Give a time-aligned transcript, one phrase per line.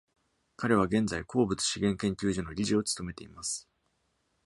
[0.55, 3.69] 彼は現在、鉱物資源研究所の理事を務めています。